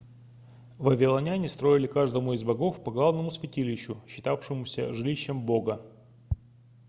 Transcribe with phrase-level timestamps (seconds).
[0.79, 5.79] вавилоняне строили каждому из богов по главному святилищу считавшемуся жилищем бога